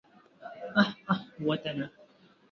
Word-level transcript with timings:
اخ 0.81 0.89
اخ 1.11 1.19
وطنه. 1.47 1.87